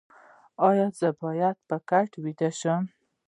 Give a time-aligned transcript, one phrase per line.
[0.67, 2.83] ایا زه باید په کټ ویده شم؟